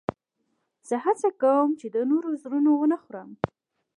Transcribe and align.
زه 0.87 0.95
هڅه 1.05 1.29
کوم، 1.41 1.69
چي 1.79 1.87
د 1.95 1.97
نورو 2.11 2.29
زړونه 2.41 2.69
و 2.73 2.83
نه 2.91 2.97
خورم. 3.03 3.29